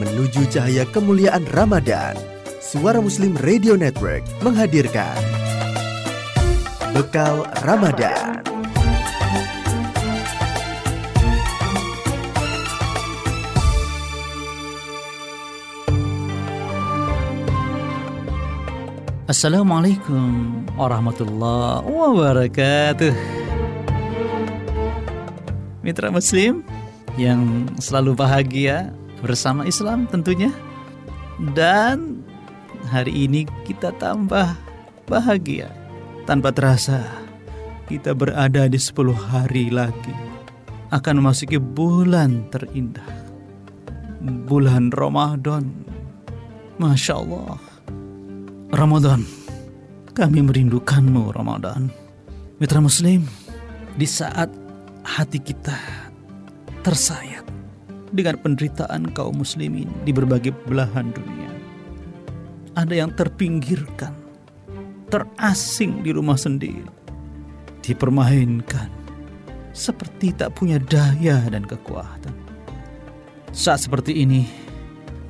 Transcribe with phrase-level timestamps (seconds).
[0.00, 2.16] Menuju cahaya kemuliaan Ramadan,
[2.58, 5.20] Suara Muslim Radio Network menghadirkan
[6.90, 8.40] Bekal Ramadan.
[19.24, 23.14] Assalamualaikum warahmatullahi wabarakatuh.
[25.84, 26.63] Mitra Muslim
[27.14, 28.90] yang selalu bahagia
[29.22, 30.50] bersama Islam tentunya.
[31.54, 32.22] Dan
[32.90, 34.54] hari ini kita tambah
[35.06, 35.70] bahagia.
[36.24, 37.04] Tanpa terasa
[37.84, 40.16] kita berada di 10 hari lagi
[40.88, 43.24] akan memasuki bulan terindah.
[44.48, 45.84] Bulan Ramadan.
[46.80, 47.60] Masya Allah.
[48.74, 49.22] Ramadan,
[50.16, 51.86] kami merindukanmu Ramadan.
[52.58, 53.22] Mitra Muslim,
[53.94, 54.50] di saat
[55.06, 56.03] hati kita
[56.84, 57.42] tersayat
[58.12, 61.50] dengan penderitaan kaum muslimin di berbagai belahan dunia.
[62.76, 64.12] Ada yang terpinggirkan,
[65.08, 66.84] terasing di rumah sendiri,
[67.80, 68.92] dipermainkan,
[69.72, 72.36] seperti tak punya daya dan kekuatan.
[73.50, 74.44] Saat seperti ini,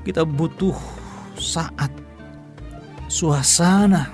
[0.02, 0.74] kita butuh
[1.39, 1.92] saat
[3.06, 4.11] suasana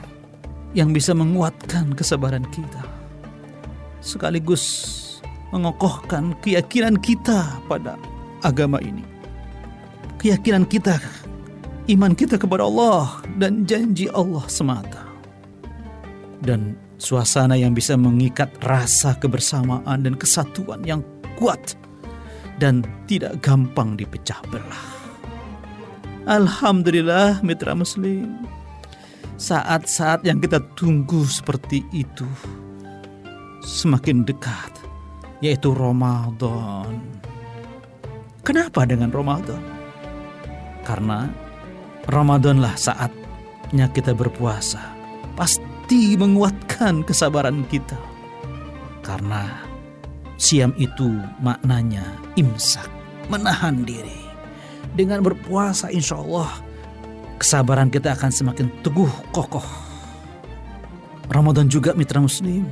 [0.77, 2.83] yang bisa menguatkan kesabaran kita,
[4.03, 5.00] sekaligus
[5.51, 7.99] mengokohkan keyakinan kita pada
[8.43, 9.03] agama ini,
[10.23, 10.99] keyakinan kita,
[11.91, 15.07] iman kita kepada Allah dan janji Allah semata,
[16.43, 21.01] dan suasana yang bisa mengikat rasa kebersamaan dan kesatuan yang
[21.41, 21.75] kuat
[22.61, 24.87] dan tidak gampang dipecah belah.
[26.29, 28.45] Alhamdulillah mitra muslim.
[29.41, 32.29] Saat-saat yang kita tunggu seperti itu
[33.65, 34.69] semakin dekat,
[35.41, 37.01] yaitu Ramadan.
[38.45, 39.61] Kenapa dengan Ramadan?
[40.85, 41.29] Karena
[42.09, 44.81] Ramadanlah saatnya kita berpuasa.
[45.37, 47.97] Pasti menguatkan kesabaran kita.
[49.05, 49.63] Karena
[50.41, 51.09] siam itu
[51.45, 52.05] maknanya
[52.41, 52.89] imsak,
[53.29, 54.29] menahan diri.
[54.97, 56.51] Dengan berpuasa insya Allah
[57.39, 59.65] kesabaran kita akan semakin teguh kokoh.
[61.31, 62.67] Ramadan juga mitra muslim.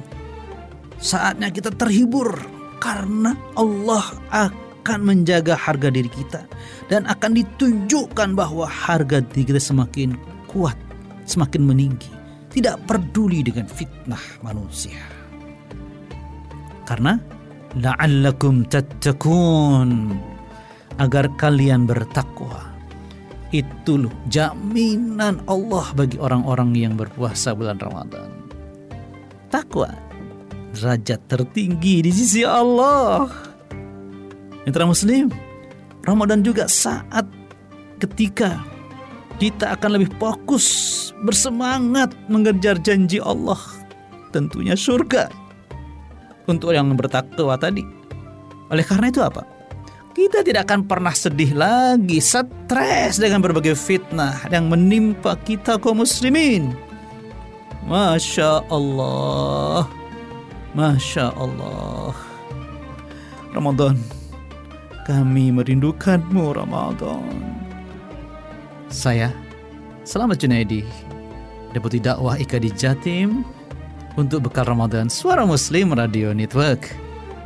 [0.99, 6.47] Saatnya kita terhibur karena Allah akan menjaga harga diri kita
[6.89, 10.17] dan akan ditunjukkan bahwa harga diri kita semakin
[10.49, 10.79] kuat,
[11.29, 12.11] semakin meninggi,
[12.55, 15.03] tidak peduli dengan fitnah manusia.
[16.89, 17.21] Karena
[17.77, 20.17] la'allakum tattaqun
[20.97, 22.73] agar kalian bertakwa
[23.53, 28.29] itu loh jaminan Allah bagi orang-orang yang berpuasa bulan Ramadan.
[29.49, 30.08] Takwa
[30.79, 33.27] derajat tertinggi di sisi Allah.
[34.63, 35.35] Mitra Muslim,
[36.07, 37.27] Ramadan juga saat
[37.99, 38.63] ketika
[39.43, 40.67] kita akan lebih fokus
[41.27, 43.59] bersemangat mengejar janji Allah
[44.31, 45.29] tentunya surga
[46.47, 47.83] untuk yang bertakwa tadi.
[48.69, 49.59] Oleh karena itu apa?
[50.19, 56.75] kita tidak akan pernah sedih lagi, stres dengan berbagai fitnah yang menimpa kita kaum muslimin.
[57.87, 59.87] Masya Allah,
[60.77, 62.13] Masya Allah.
[63.57, 63.97] Ramadan,
[65.09, 67.57] kami merindukanmu Ramadan.
[68.93, 69.33] Saya,
[70.05, 70.85] Selamat Junaidi,
[71.73, 73.45] Deputi Dakwah IKD Jatim,
[74.19, 76.91] untuk bekal Ramadan Suara Muslim Radio Network.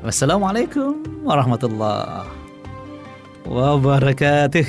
[0.01, 2.27] Wassalamualaikum warahmatullahi
[3.47, 4.67] wabarakatuh.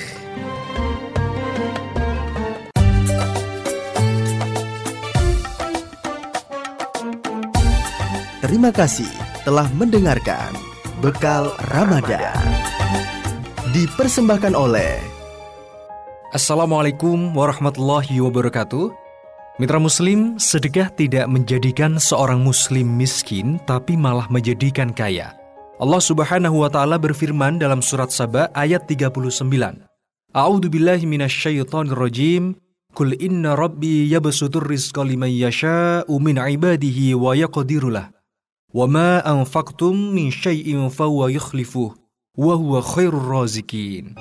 [8.54, 9.10] Terima kasih
[9.50, 10.54] telah mendengarkan
[11.02, 12.38] Bekal Ramadan.
[13.74, 15.02] Dipersembahkan oleh
[16.38, 18.94] Assalamualaikum warahmatullahi wabarakatuh.
[19.58, 25.34] Mitra Muslim, sedekah tidak menjadikan seorang Muslim miskin, tapi malah menjadikan kaya.
[25.82, 29.34] Allah Subhanahu wa taala berfirman dalam surat Saba ayat 39.
[30.30, 32.54] A'udzu billahi minasyaitonir rajim.
[32.94, 37.90] Kul inna rabbi yabsutur rizqa liman yasha'u min ibadihi wa yaqdiru
[38.74, 41.94] anfaqtum min syai'in fahuwa yukhlifuh
[42.34, 44.18] wa huwa khairur razikin.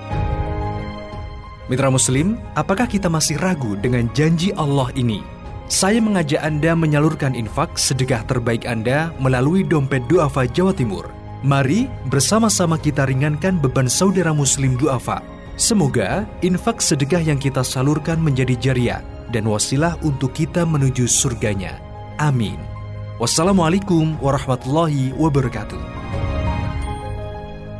[1.72, 5.24] Mitra Muslim, apakah kita masih ragu dengan janji Allah ini?
[5.72, 11.08] Saya mengajak Anda menyalurkan infak sedekah terbaik Anda melalui dompet duafa Jawa Timur–
[11.42, 15.18] Mari bersama-sama kita ringankan beban saudara muslim duafa.
[15.58, 19.02] Semoga infak sedekah yang kita salurkan menjadi jariah
[19.34, 21.82] dan wasilah untuk kita menuju surganya.
[22.22, 22.71] Amin.
[23.20, 25.76] Wassalamualaikum warahmatullahi wabarakatuh.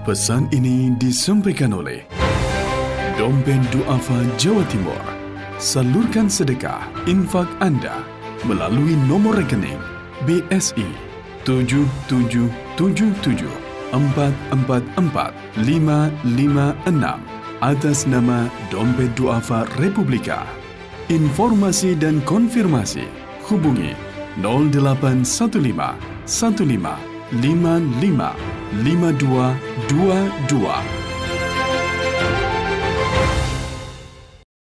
[0.04, 2.04] Pesan ini disampaikan oleh
[3.16, 5.00] Dompet Duafa Jawa Timur.
[5.56, 8.04] Salurkan sedekah infak Anda
[8.44, 9.80] melalui nomor rekening
[10.28, 10.84] BSI
[11.48, 12.92] 7777
[13.88, 15.32] 444
[15.64, 16.92] 556
[17.64, 20.44] atas nama Dompet Duafa Republika.
[21.08, 23.08] Informasi dan konfirmasi
[23.48, 25.94] hubungi 0815
[26.26, 26.96] 15
[27.32, 28.34] 55
[28.72, 31.11] 5222